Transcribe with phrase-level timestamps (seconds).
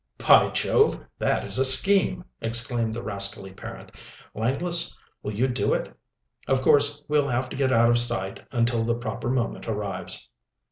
[0.17, 3.91] "By Jove, that is a scheme!" exclaimed the rascally parent.
[4.33, 5.95] "Langless, will you do it?
[6.47, 10.31] Of course, we'll have to get out of sight until the proper moment arrives."